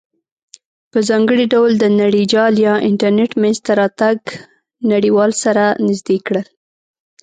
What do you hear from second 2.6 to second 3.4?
یا انټرنیټ